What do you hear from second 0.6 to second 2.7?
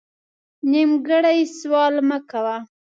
نیمګړی سوال مه کوه